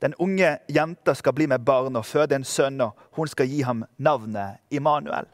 den 0.02 0.14
unge 0.14 0.58
jenta 0.68 1.14
skal 1.14 1.32
bli 1.34 1.46
med 1.46 1.64
barn 1.66 1.96
og 1.96 2.06
føde 2.06 2.34
en 2.34 2.44
sønn, 2.44 2.80
og 2.80 2.96
hun 3.18 3.28
skal 3.28 3.48
gi 3.50 3.62
ham 3.62 3.84
navnet 3.98 4.60
Immanuel. 4.70 5.26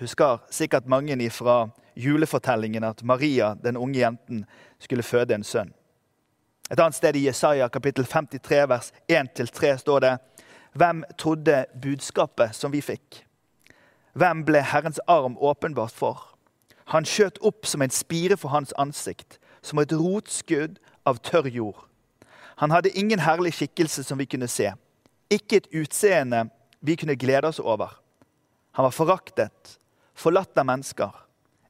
Husker 0.00 0.38
sikkert 0.50 0.86
mange 0.86 1.30
fra 1.30 1.68
julefortellingen 1.96 2.84
at 2.84 3.02
Maria, 3.02 3.54
den 3.54 3.76
unge 3.76 3.98
jenten, 4.00 4.44
skulle 4.78 5.02
føde 5.02 5.34
en 5.34 5.44
sønn. 5.44 5.72
Et 6.70 6.80
annet 6.80 6.96
sted 6.96 7.16
i 7.16 7.26
Jesaja 7.26 7.68
kapittel 7.68 8.06
53 8.06 8.68
vers 8.68 8.92
1-3 9.08 9.76
står 9.76 10.00
det 10.00 10.18
Hvem 10.72 11.04
trodde 11.18 11.66
budskapet 11.82 12.54
som 12.54 12.72
vi 12.72 12.80
fikk? 12.80 13.20
Hvem 14.14 14.44
ble 14.44 14.62
Herrens 14.62 15.00
arm 15.06 15.36
åpenbart 15.38 15.92
for? 15.92 16.33
Han 16.92 17.06
skjøt 17.08 17.40
opp 17.40 17.66
som 17.66 17.82
en 17.82 17.92
spire 17.92 18.36
for 18.36 18.52
hans 18.52 18.74
ansikt, 18.80 19.38
som 19.64 19.80
et 19.80 19.92
rotskudd 19.92 20.78
av 21.08 21.20
tørr 21.24 21.48
jord. 21.48 21.80
Han 22.60 22.70
hadde 22.70 22.92
ingen 22.94 23.22
herlig 23.24 23.54
skikkelse 23.56 24.04
som 24.04 24.20
vi 24.20 24.28
kunne 24.30 24.48
se, 24.48 24.70
ikke 25.32 25.62
et 25.62 25.70
utseende 25.74 26.44
vi 26.84 26.96
kunne 27.00 27.16
glede 27.18 27.48
oss 27.48 27.60
over. 27.60 27.96
Han 28.76 28.86
var 28.86 28.94
foraktet, 28.94 29.78
forlatt 30.14 30.58
av 30.58 30.68
mennesker, 30.68 31.10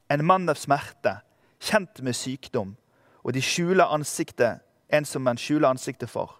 en 0.09 0.25
mann 0.25 0.49
av 0.49 0.59
smerte, 0.59 1.19
kjent 1.63 2.01
med 2.05 2.17
sykdom, 2.17 2.75
og 3.23 3.33
de 3.33 3.41
skjuler 3.41 3.89
ansiktet, 3.89 4.61
en 4.93 5.05
som 5.07 5.23
man 5.25 5.39
skjuler 5.41 5.71
ansiktet 5.71 6.11
for. 6.11 6.35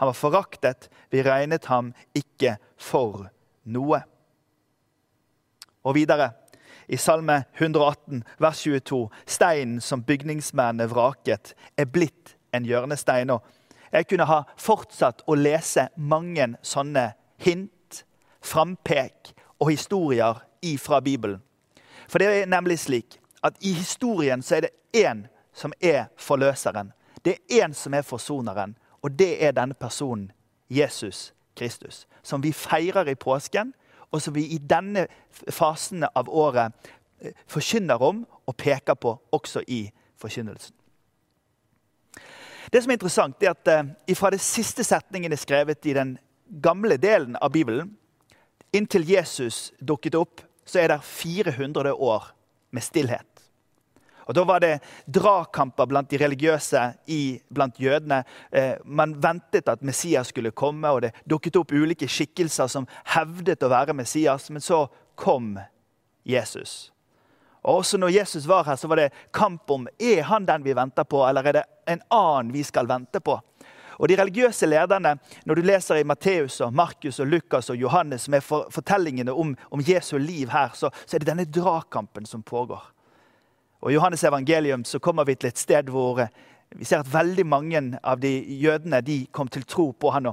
Han 0.00 0.08
var 0.08 0.16
foraktet, 0.16 0.88
vi 1.12 1.20
regnet 1.26 1.66
ham 1.68 1.90
ikke 2.16 2.54
for 2.80 3.26
noe. 3.68 4.00
Og 5.84 5.96
videre, 5.98 6.30
i 6.90 6.96
Salme 6.96 7.44
118, 7.54 8.24
vers 8.38 8.62
22, 8.62 9.08
steinen 9.26 9.80
som 9.80 10.02
bygningsmennene 10.02 10.88
vraket, 10.90 11.54
er 11.78 11.86
blitt 11.86 12.34
en 12.52 12.66
hjørnestein. 12.66 13.30
Og 13.30 13.46
jeg 13.92 14.08
kunne 14.10 14.26
ha 14.26 14.40
fortsatt 14.58 15.22
å 15.30 15.36
lese 15.38 15.86
mange 15.94 16.48
sånne 16.66 17.12
hint, 17.46 18.02
frampek 18.42 19.30
og 19.60 19.70
historier 19.70 20.42
fra 20.82 20.98
Bibelen. 21.00 21.38
For 22.10 22.18
det 22.18 22.42
er 22.42 22.50
nemlig 22.50 22.80
slik 22.82 23.20
at 23.46 23.54
i 23.62 23.70
historien 23.78 24.42
så 24.42 24.58
er 24.58 24.66
det 24.66 25.06
én 25.06 25.28
som 25.54 25.72
er 25.78 26.08
forløseren. 26.18 26.90
Det 27.22 27.36
er 27.36 27.62
én 27.62 27.74
som 27.76 27.94
er 27.94 28.02
forsoneren, 28.02 28.74
og 29.02 29.14
det 29.14 29.36
er 29.44 29.54
denne 29.54 29.78
personen, 29.78 30.32
Jesus 30.70 31.30
Kristus. 31.54 32.06
Som 32.22 32.42
vi 32.42 32.50
feirer 32.52 33.08
i 33.08 33.14
påsken, 33.14 33.74
og 34.10 34.22
som 34.22 34.34
vi 34.34 34.46
i 34.54 34.58
denne 34.58 35.06
fasen 35.52 36.04
av 36.04 36.28
året 36.28 36.74
eh, 37.20 37.34
forkynner 37.50 38.02
om 38.02 38.24
og 38.46 38.56
peker 38.58 38.98
på 38.98 39.14
også 39.32 39.62
i 39.68 39.84
forkynnelsen. 40.20 40.74
Det 42.70 42.82
som 42.82 42.92
er 42.92 42.98
interessant, 42.98 43.42
er 43.42 43.50
at 43.50 43.70
uh, 43.82 44.14
fra 44.14 44.30
det 44.30 44.42
siste 44.44 44.84
setningen 44.86 45.32
er 45.32 45.40
skrevet 45.40 45.86
i 45.90 45.94
den 45.96 46.12
gamle 46.62 46.98
delen 47.02 47.34
av 47.42 47.50
Bibelen, 47.50 47.96
inntil 48.72 49.08
Jesus 49.10 49.72
dukket 49.80 50.14
opp, 50.14 50.44
så 50.66 50.78
er 50.78 50.92
det 50.92 51.00
400 51.02 51.94
år 51.94 52.30
med 52.70 52.86
stillhet. 52.86 53.29
Og 54.30 54.34
Da 54.34 54.44
var 54.46 54.60
det 54.62 54.78
dragkamper 55.10 55.88
blant 55.90 56.10
de 56.10 56.18
religiøse 56.22 56.80
i, 57.10 57.40
blant 57.50 57.80
jødene. 57.82 58.22
Eh, 58.52 58.76
man 58.84 59.16
ventet 59.18 59.68
at 59.68 59.82
Messias 59.82 60.30
skulle 60.30 60.52
komme, 60.54 60.86
og 60.86 61.02
det 61.02 61.10
dukket 61.26 61.58
opp 61.58 61.72
ulike 61.74 62.06
skikkelser 62.06 62.70
som 62.70 62.86
hevdet 63.10 63.66
å 63.66 63.72
være 63.72 63.96
Messias. 63.98 64.46
Men 64.54 64.62
så 64.62 64.84
kom 65.18 65.56
Jesus. 66.22 66.92
Og 67.62 67.82
Også 67.82 67.98
når 67.98 68.14
Jesus 68.20 68.46
var 68.46 68.64
her, 68.64 68.78
så 68.78 68.88
var 68.88 69.02
det 69.02 69.10
kamp 69.34 69.70
om 69.70 69.88
er 69.98 70.22
han 70.22 70.46
den 70.46 70.62
vi 70.62 70.78
venter 70.78 71.04
på, 71.04 71.24
eller 71.26 71.50
er 71.50 71.58
det 71.58 71.64
en 71.90 72.06
annen 72.14 72.54
vi 72.54 72.62
skal 72.62 72.86
vente 72.86 73.18
på. 73.20 73.34
Og 73.98 74.08
De 74.08 74.16
religiøse 74.16 74.66
lederne, 74.70 75.16
når 75.44 75.58
du 75.58 75.62
leser 75.66 75.98
i 76.00 76.06
Matteus, 76.06 76.60
og 76.60 76.72
Markus, 76.72 77.18
og 77.18 77.26
Lukas 77.26 77.68
og 77.70 77.76
Johannes, 77.76 78.28
med 78.28 78.46
fortellingene 78.46 79.32
om, 79.32 79.56
om 79.70 79.82
Jesu 79.82 80.16
liv 80.18 80.54
her, 80.54 80.70
så, 80.74 80.88
så 81.04 81.16
er 81.16 81.20
det 81.20 81.32
denne 81.34 81.50
dragkampen 81.50 82.30
som 82.30 82.46
pågår. 82.46 82.94
Og 83.80 83.90
I 83.90 83.94
Johannes 83.94 84.24
evangelium 84.24 84.84
så 84.84 84.98
kommer 84.98 85.24
vi 85.24 85.34
til 85.34 85.48
et 85.48 85.58
sted 85.58 85.88
hvor 85.92 86.20
eh, 86.20 86.32
vi 86.76 86.84
ser 86.84 87.02
at 87.02 87.12
veldig 87.12 87.46
mange 87.46 87.82
av 88.02 88.20
de 88.22 88.30
jødene 88.60 89.00
de 89.02 89.24
kom 89.32 89.48
til 89.48 89.64
tro 89.66 89.90
på 89.92 90.12
han. 90.14 90.30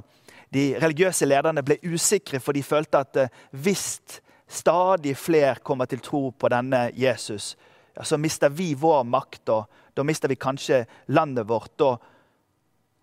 De 0.54 0.70
religiøse 0.80 1.26
lederne 1.26 1.64
ble 1.66 1.78
usikre, 1.88 2.40
for 2.40 2.54
de 2.54 2.62
følte 2.62 3.00
at 3.00 3.16
eh, 3.16 3.32
hvis 3.50 4.20
stadig 4.48 5.16
flere 5.16 5.58
kommer 5.64 5.88
til 5.88 6.00
tro 6.04 6.28
på 6.30 6.50
denne 6.52 6.88
Jesus, 6.96 7.56
ja, 7.96 8.04
så 8.04 8.16
mister 8.20 8.52
vi 8.54 8.74
vår 8.78 9.02
makt, 9.04 9.48
og 9.48 9.66
da 9.96 10.04
mister 10.06 10.30
vi 10.30 10.38
kanskje 10.38 10.84
landet 11.08 11.48
vårt. 11.48 11.80
Og, 11.80 11.98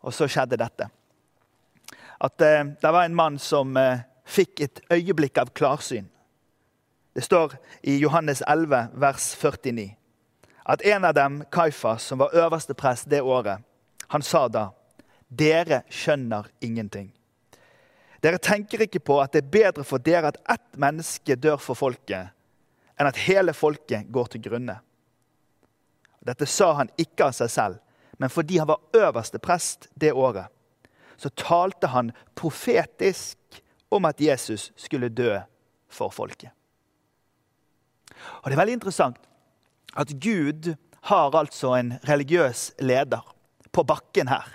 og 0.06 0.14
så 0.14 0.30
skjedde 0.30 0.62
dette. 0.62 0.88
At 2.22 2.42
eh, 2.42 2.64
det 2.82 2.94
var 2.94 3.04
en 3.04 3.18
mann 3.18 3.42
som 3.42 3.76
eh, 3.78 4.06
fikk 4.26 4.64
et 4.64 4.82
øyeblikk 4.94 5.42
av 5.42 5.52
klarsyn. 5.58 6.08
Det 7.16 7.24
står 7.24 7.58
i 7.88 7.98
Johannes 8.00 8.42
11, 8.48 8.90
vers 8.96 9.34
49 9.42 10.05
at 10.66 10.82
en 10.82 11.06
av 11.06 11.14
dem, 11.14 11.44
Kaifas, 11.52 12.04
som 12.04 12.18
var 12.18 12.36
øverste 12.36 12.74
prest 12.74 13.10
det 13.10 13.22
året, 13.22 13.62
han 14.08 14.22
sa 14.22 14.48
da 14.50 14.70
dere 15.30 15.84
skjønner 15.90 16.48
ingenting. 16.60 17.12
Dere 18.22 18.42
tenker 18.42 18.82
ikke 18.86 19.04
på 19.06 19.20
at 19.22 19.36
det 19.36 19.44
er 19.44 19.54
bedre 19.54 19.86
for 19.86 20.02
dere 20.02 20.32
at 20.32 20.40
ett 20.50 20.80
menneske 20.82 21.38
dør 21.38 21.60
for 21.62 21.78
folket, 21.78 22.32
enn 22.98 23.10
at 23.10 23.20
hele 23.28 23.54
folket 23.54 24.10
går 24.10 24.32
til 24.34 24.46
grunne. 24.48 24.80
Dette 26.26 26.48
sa 26.50 26.72
han 26.80 26.90
ikke 26.98 27.28
av 27.28 27.36
seg 27.38 27.52
selv, 27.54 27.78
men 28.18 28.32
fordi 28.34 28.58
han 28.58 28.70
var 28.72 28.82
øverste 28.98 29.38
prest 29.44 29.90
det 29.94 30.14
året. 30.14 30.48
Så 31.18 31.30
talte 31.38 31.92
han 31.94 32.10
profetisk 32.36 33.62
om 33.94 34.08
at 34.10 34.22
Jesus 34.22 34.72
skulle 34.76 35.14
dø 35.14 35.38
for 35.92 36.10
folket. 36.10 36.50
Og 38.42 38.50
Det 38.50 38.56
er 38.56 38.64
veldig 38.64 38.80
interessant 38.80 39.22
at 39.96 40.14
Gud 40.22 40.76
har 41.10 41.36
altså 41.36 41.76
en 41.80 41.94
religiøs 42.10 42.72
leder 42.80 43.36
på 43.72 43.84
bakken 43.84 44.28
her. 44.28 44.48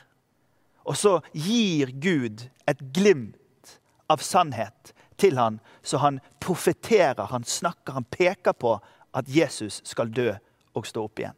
Og 0.85 0.97
så 0.97 1.21
gir 1.33 1.93
Gud 2.03 2.47
et 2.69 2.81
glimt 2.95 3.77
av 4.11 4.23
sannhet 4.25 4.95
til 5.21 5.39
han, 5.39 5.61
så 5.83 6.01
han 6.03 6.19
profeterer, 6.41 7.29
han 7.31 7.45
snakker, 7.45 7.93
han 7.93 8.09
peker 8.11 8.57
på 8.57 8.79
at 9.15 9.29
Jesus 9.29 9.81
skal 9.85 10.11
dø 10.11 10.33
og 10.75 10.87
stå 10.87 11.05
opp 11.05 11.21
igjen. 11.21 11.37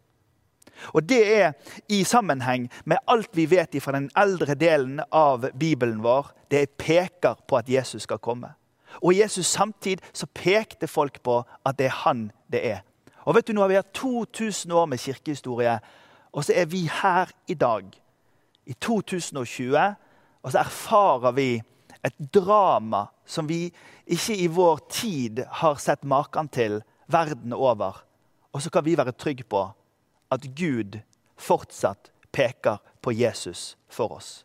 Og 0.94 1.04
Det 1.08 1.20
er 1.36 1.52
i 1.88 2.04
sammenheng 2.04 2.70
med 2.84 3.02
alt 3.06 3.36
vi 3.36 3.46
vet 3.50 3.76
fra 3.82 3.92
den 3.92 4.10
eldre 4.16 4.54
delen 4.54 5.02
av 5.12 5.50
Bibelen 5.58 6.02
vår. 6.02 6.32
Det 6.50 6.78
peker 6.78 7.36
på 7.48 7.56
at 7.56 7.68
Jesus 7.68 8.02
skal 8.02 8.18
komme. 8.18 8.54
Og 9.02 9.12
i 9.12 9.20
Jesus 9.20 9.46
samtid 9.46 10.00
så 10.12 10.26
pekte 10.26 10.88
folk 10.88 11.22
på 11.22 11.42
at 11.64 11.78
det 11.78 11.86
er 11.86 12.00
han 12.04 12.30
det 12.52 12.64
er. 12.66 12.80
Og 13.24 13.34
vet 13.34 13.46
du, 13.46 13.52
Nå 13.52 13.62
har 13.62 13.70
vi 13.70 13.78
hatt 13.78 13.92
2000 13.94 14.72
år 14.72 14.86
med 14.86 14.98
kirkehistorie, 14.98 15.78
og 16.32 16.44
så 16.44 16.54
er 16.56 16.66
vi 16.66 16.86
her 17.02 17.30
i 17.46 17.54
dag, 17.54 17.84
i 18.66 18.72
2020, 18.72 19.94
og 20.42 20.52
så 20.52 20.58
erfarer 20.58 21.32
vi 21.36 21.62
et 22.02 22.18
drama 22.34 23.06
som 23.26 23.48
vi 23.48 23.68
ikke 24.06 24.36
i 24.36 24.46
vår 24.50 24.80
tid 24.90 25.44
har 25.62 25.78
sett 25.78 26.04
maken 26.04 26.48
til 26.48 26.80
verden 27.06 27.52
over. 27.52 28.02
Og 28.52 28.62
så 28.62 28.70
kan 28.70 28.84
vi 28.84 28.96
være 28.98 29.12
trygge 29.12 29.44
på 29.44 29.62
at 30.32 30.46
Gud 30.56 30.98
fortsatt 31.38 32.10
peker 32.32 32.80
på 33.02 33.12
Jesus 33.12 33.76
for 33.88 34.12
oss. 34.16 34.42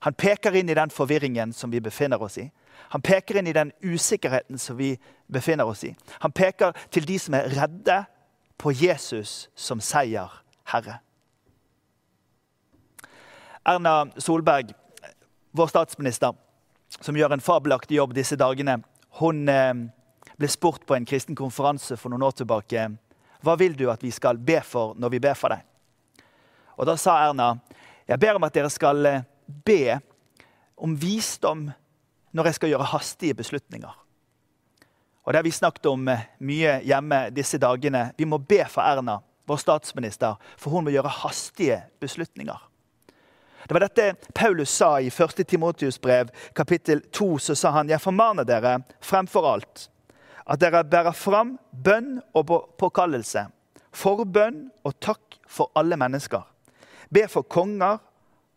Han 0.00 0.14
peker 0.14 0.54
inn 0.54 0.70
i 0.70 0.76
den 0.78 0.90
forvirringen 0.90 1.52
som 1.52 1.70
vi 1.70 1.80
befinner 1.80 2.22
oss 2.22 2.38
i. 2.38 2.48
Han 2.94 3.02
peker 3.04 3.38
inn 3.38 3.46
i 3.46 3.56
den 3.56 3.72
usikkerheten 3.82 4.58
som 4.58 4.78
vi 4.78 4.94
befinner 5.26 5.68
oss 5.68 5.84
i. 5.84 5.94
Han 6.24 6.32
peker 6.32 6.76
til 6.90 7.06
de 7.08 7.18
som 7.18 7.34
er 7.34 7.50
redde, 7.56 8.04
på 8.58 8.72
Jesus 8.74 9.46
som 9.54 9.78
seier 9.78 10.32
herre. 10.66 10.96
Erna 13.62 14.08
Solberg, 14.18 14.72
vår 15.54 15.70
statsminister, 15.70 16.34
som 17.00 17.16
gjør 17.16 17.36
en 17.36 17.44
fabelaktig 17.44 18.00
jobb 18.00 18.16
disse 18.16 18.34
dagene, 18.40 18.80
hun 19.20 19.46
eh, 19.52 19.84
ble 20.38 20.50
spurt 20.50 20.86
på 20.88 20.96
en 20.96 21.06
kristen 21.06 21.38
konferanse 21.38 21.94
for 22.00 22.10
noen 22.10 22.26
år 22.26 22.40
tilbake 22.40 22.88
hva 23.46 23.54
vil 23.58 23.76
du 23.78 23.86
at 23.92 24.02
vi 24.02 24.10
skal 24.10 24.38
be 24.42 24.58
for 24.66 24.96
når 24.98 25.12
vi 25.14 25.20
ber 25.22 25.38
for 25.38 25.54
deg. 25.54 25.62
Og 26.78 26.86
Da 26.86 26.96
sa 26.98 27.18
Erna 27.28 27.52
jeg 28.08 28.18
ber 28.18 28.38
om 28.38 28.46
at 28.46 28.54
dere 28.54 28.70
skal 28.72 29.06
eh, 29.06 29.24
be 29.46 29.98
om 30.78 30.94
visdom 30.96 31.68
når 32.38 32.48
jeg 32.48 32.58
skal 32.58 32.72
gjøre 32.72 32.92
hastige 32.92 33.34
beslutninger. 33.34 33.90
Og 35.26 35.32
Det 35.32 35.38
har 35.38 35.44
vi 35.44 35.50
snakket 35.50 35.86
om 35.90 36.08
eh, 36.08 36.24
mye 36.40 36.78
hjemme 36.86 37.26
disse 37.36 37.58
dagene. 37.60 38.12
Vi 38.16 38.24
må 38.24 38.38
be 38.38 38.62
for 38.70 38.80
Erna, 38.86 39.18
vår 39.48 39.60
statsminister, 39.60 40.38
for 40.56 40.72
hun 40.72 40.86
må 40.86 40.94
gjøre 40.94 41.10
hastige 41.20 41.82
beslutninger. 42.00 42.64
Det 43.68 43.74
var 43.76 43.84
dette 43.84 44.32
Paulus 44.32 44.70
sa 44.70 44.94
i 45.00 45.10
1. 45.10 45.42
Timotius 45.44 45.98
brev, 46.00 46.30
kapittel 46.56 47.02
2. 47.12 47.28
Så 47.38 47.58
sa 47.58 47.74
han, 47.74 47.90
jeg 47.90 48.00
formaner 48.00 48.46
dere 48.48 48.78
fremfor 49.04 49.50
alt 49.50 49.88
at 50.48 50.60
dere 50.62 50.80
bærer 50.88 51.12
fram 51.12 51.58
bønn 51.72 52.22
og 52.32 52.48
påkallelse, 52.80 53.42
forbønn 53.92 54.70
og 54.88 54.94
takk 55.04 55.36
for 55.44 55.68
alle 55.76 55.98
mennesker. 56.00 56.46
Be 57.12 57.26
for 57.28 57.44
konger 57.44 57.98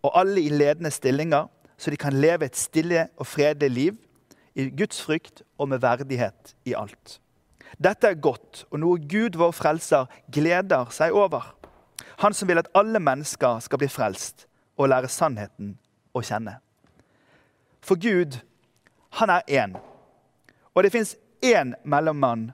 og 0.02 0.16
alle 0.16 0.40
i 0.40 0.54
ledende 0.54 0.92
stillinger, 0.92 1.50
så 1.82 1.90
de 1.90 1.98
kan 1.98 2.14
leve 2.14 2.46
et 2.46 2.58
stille 2.58 3.08
og 3.18 3.28
fredelig 3.28 3.70
liv 3.72 3.98
i 4.56 4.70
Guds 4.70 5.02
frykt 5.02 5.42
og 5.58 5.70
med 5.70 5.82
verdighet 5.82 6.56
i 6.66 6.76
alt. 6.78 7.18
Dette 7.84 8.08
er 8.08 8.20
godt 8.22 8.66
og 8.70 8.80
noe 8.84 9.00
Gud, 9.00 9.38
vår 9.40 9.52
frelser, 9.56 10.06
gleder 10.32 10.92
seg 10.94 11.16
over. 11.18 11.56
Han 12.22 12.38
som 12.38 12.48
vil 12.48 12.62
at 12.62 12.70
alle 12.78 13.00
mennesker 13.00 13.60
skal 13.66 13.82
bli 13.82 13.90
frelst 13.90 14.46
og 14.78 14.92
lære 14.94 15.10
sannheten 15.10 15.74
å 16.14 16.22
kjenne. 16.22 16.60
For 17.82 17.98
Gud, 17.98 18.38
han 19.18 19.34
er 19.34 19.42
én. 19.50 19.76
Og 20.76 20.84
det 20.84 20.94
fins 20.94 21.16
én 21.42 21.74
mellommann 21.84 22.52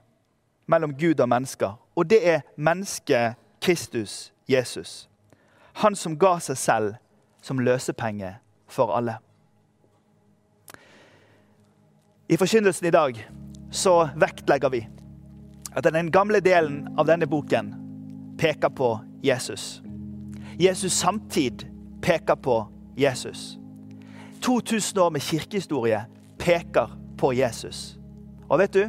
mellom 0.68 0.96
Gud 0.96 1.20
og 1.20 1.30
mennesker, 1.30 1.76
og 1.96 2.10
det 2.10 2.24
er 2.24 2.42
mennesket 2.56 3.36
Kristus 3.62 4.32
Jesus. 4.48 5.10
Han 5.84 5.96
som 5.96 6.16
ga 6.20 6.38
seg 6.40 6.58
selv 6.58 6.96
som 7.42 7.60
løsepenge 7.60 8.38
for 8.68 8.92
alle. 8.98 9.18
I 12.28 12.38
forkynnelsen 12.38 12.88
i 12.88 12.92
dag 12.92 13.30
så 13.72 14.10
vektlegger 14.16 14.70
vi 14.70 14.82
at 15.76 15.86
den 15.88 16.12
gamle 16.12 16.40
delen 16.44 16.88
av 16.98 17.08
denne 17.08 17.28
boken 17.28 17.74
peker 18.40 18.70
på 18.70 19.00
Jesus. 19.24 19.82
Jesus 20.58 20.94
samtid 20.94 21.66
peker 22.02 22.36
på 22.36 22.68
Jesus. 22.98 23.58
2000 24.42 25.00
år 25.00 25.10
med 25.10 25.22
kirkehistorie 25.22 26.06
peker 26.38 26.90
på 27.18 27.34
Jesus. 27.34 27.98
Og 28.50 28.60
vet 28.60 28.74
du, 28.74 28.84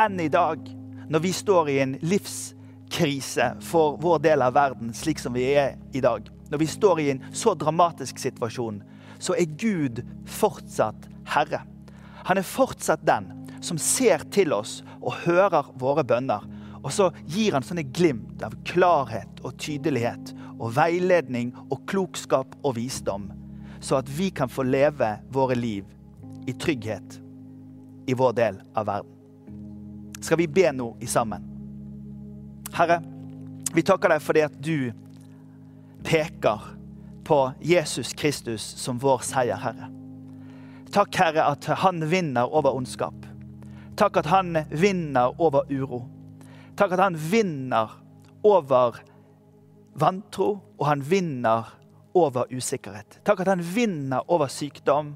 enn 0.00 0.20
i 0.20 0.28
dag, 0.28 0.60
når 1.08 1.22
vi 1.24 1.32
står 1.32 1.68
i 1.68 1.78
en 1.82 1.96
livskrise 2.00 3.52
for 3.60 3.96
vår 4.00 4.22
del 4.24 4.42
av 4.42 4.54
verden, 4.54 4.94
slik 4.94 5.20
som 5.20 5.34
vi 5.34 5.48
er 5.56 5.76
i 5.92 6.00
dag, 6.00 6.28
når 6.50 6.58
vi 6.58 6.68
står 6.68 7.00
i 7.00 7.10
en 7.10 7.22
så 7.32 7.54
dramatisk 7.54 8.18
situasjon, 8.18 8.82
så 9.22 9.36
er 9.38 9.54
Gud 9.58 10.02
fortsatt 10.26 11.06
Herre. 11.30 11.62
Han 12.26 12.38
er 12.38 12.46
fortsatt 12.46 13.04
den 13.06 13.30
som 13.62 13.78
ser 13.78 14.24
til 14.34 14.54
oss 14.54 14.80
og 15.00 15.22
hører 15.24 15.70
våre 15.78 16.04
bønner. 16.06 16.42
Og 16.82 16.90
så 16.90 17.10
gir 17.30 17.54
han 17.54 17.62
sånne 17.62 17.86
glimt 17.94 18.42
av 18.42 18.56
klarhet 18.66 19.42
og 19.46 19.54
tydelighet 19.62 20.34
og 20.58 20.74
veiledning 20.74 21.52
og 21.68 21.84
klokskap 21.90 22.56
og 22.62 22.76
visdom, 22.78 23.28
så 23.82 24.00
at 24.00 24.10
vi 24.10 24.30
kan 24.34 24.50
få 24.50 24.66
leve 24.66 25.14
våre 25.34 25.56
liv 25.58 25.86
i 26.46 26.54
trygghet 26.58 27.18
i 28.10 28.14
vår 28.18 28.34
del 28.38 28.58
av 28.74 28.86
verden. 28.90 29.10
Skal 30.22 30.38
vi 30.38 30.50
be 30.50 30.68
nå 30.74 30.92
i 31.02 31.08
sammen? 31.10 31.46
Herre, 32.74 33.00
vi 33.74 33.82
takker 33.86 34.14
deg 34.14 34.22
fordi 34.22 34.44
at 34.46 34.54
du 34.62 34.92
peker 36.06 36.66
på 37.24 37.52
Jesus 37.60 38.12
Kristus 38.12 38.62
som 38.62 38.98
vår 39.02 39.22
seier, 39.26 39.56
Herre. 39.56 39.88
Takk, 40.92 41.14
Herre, 41.16 41.46
at 41.54 41.64
han 41.82 42.04
vinner 42.10 42.50
over 42.52 42.74
ondskap. 42.76 43.14
Takk 43.96 44.18
at 44.22 44.28
han 44.32 44.58
vinner 44.70 45.32
over 45.40 45.68
uro. 45.70 46.02
Takk 46.76 46.96
at 46.96 47.02
han 47.04 47.16
vinner 47.16 47.94
over 48.44 48.98
vantro, 49.94 50.60
og 50.78 50.86
han 50.86 51.04
vinner 51.04 51.70
over 52.14 52.48
usikkerhet. 52.52 53.20
Takk 53.24 53.44
at 53.44 53.52
han 53.52 53.64
vinner 53.74 54.24
over 54.28 54.50
sykdom, 54.52 55.14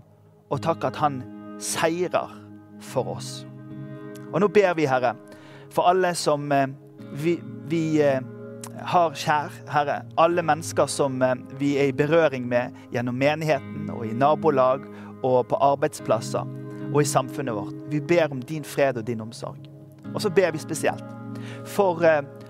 og 0.50 0.62
takk 0.64 0.84
at 0.88 1.00
han 1.00 1.22
seirer 1.60 2.32
for 2.80 3.16
oss. 3.16 3.44
Og 4.32 4.40
nå 4.40 4.48
ber 4.52 4.74
vi, 4.76 4.86
Herre, 4.88 5.14
for 5.72 5.88
alle 5.90 6.14
som 6.16 6.50
eh, 6.52 6.68
vi, 7.16 7.36
vi 7.68 7.82
eh, 8.04 8.20
har 8.84 9.14
kjær, 9.16 9.54
Herre. 9.72 10.02
Alle 10.20 10.42
mennesker 10.42 10.86
som 10.90 11.22
eh, 11.22 11.36
vi 11.60 11.76
er 11.80 11.90
i 11.90 11.96
berøring 11.96 12.48
med 12.48 12.74
gjennom 12.92 13.16
menigheten 13.18 13.90
og 13.92 14.06
i 14.06 14.14
nabolag 14.14 14.84
og 15.24 15.46
på 15.50 15.60
arbeidsplasser 15.60 16.46
og 16.92 17.00
i 17.02 17.08
samfunnet 17.08 17.56
vårt. 17.56 17.74
Vi 17.90 18.00
ber 18.00 18.32
om 18.32 18.42
din 18.42 18.64
fred 18.64 19.00
og 19.00 19.06
din 19.06 19.20
omsorg. 19.24 19.58
Og 20.14 20.22
så 20.22 20.30
ber 20.30 20.52
vi 20.54 20.62
spesielt 20.62 21.04
for 21.68 22.00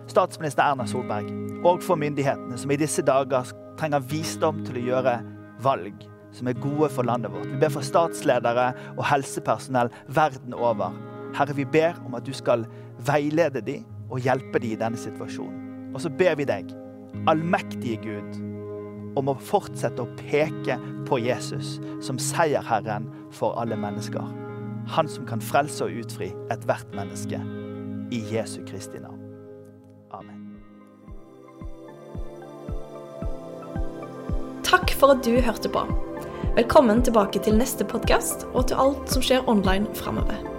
statsminister 0.07 0.63
Erna 0.63 0.87
Solberg 0.87 1.31
og 1.67 1.83
for 1.83 1.99
myndighetene, 1.99 2.59
som 2.59 2.71
i 2.71 2.79
disse 2.79 3.03
dager 3.03 3.49
trenger 3.81 4.05
visdom 4.07 4.63
til 4.67 4.79
å 4.79 4.85
gjøre 4.91 5.17
valg 5.65 6.07
som 6.37 6.49
er 6.49 6.59
gode 6.61 6.91
for 6.93 7.09
landet 7.09 7.33
vårt. 7.33 7.49
Vi 7.49 7.61
ber 7.61 7.73
for 7.73 7.87
statsledere 7.87 8.71
og 8.97 9.05
helsepersonell 9.09 9.93
verden 10.09 10.55
over. 10.55 10.97
Herre, 11.37 11.57
vi 11.57 11.65
ber 11.65 11.97
om 12.07 12.17
at 12.19 12.27
du 12.27 12.33
skal 12.37 12.67
veilede 13.09 13.65
dem 13.65 13.87
og 14.11 14.21
hjelpe 14.21 14.61
dem 14.61 14.77
i 14.77 14.81
denne 14.81 15.01
situasjonen. 15.01 15.66
Og 15.97 16.03
så 16.05 16.11
ber 16.13 16.35
vi 16.37 16.45
deg, 16.45 16.69
allmektige 17.25 17.97
Gud, 18.03 18.35
om 19.17 19.31
å 19.33 19.35
fortsette 19.41 20.05
å 20.05 20.11
peke 20.19 20.77
på 21.09 21.17
Jesus 21.25 21.79
som 22.05 22.19
seierherren 22.21 23.07
for 23.33 23.57
alle 23.57 23.79
mennesker. 23.81 24.27
Han 24.93 25.09
som 25.09 25.25
kan 25.25 25.41
frelse 25.41 25.87
og 25.87 25.97
utfri 26.03 26.29
ethvert 26.53 26.93
menneske. 26.93 27.41
I 28.13 28.21
Jesu 28.29 28.61
Kristi 28.69 29.01
navn. 29.01 29.23
Amen. 30.15 30.43
Takk 34.69 34.93
for 35.01 35.17
at 35.17 35.25
du 35.25 35.41
hørte 35.41 35.73
på. 35.73 35.87
Velkommen 36.61 37.01
tilbake 37.09 37.41
til 37.41 37.57
neste 37.57 37.89
podkast 37.89 38.45
og 38.53 38.69
til 38.69 38.85
alt 38.85 39.17
som 39.17 39.25
skjer 39.25 39.49
online 39.49 39.89
framover. 39.97 40.56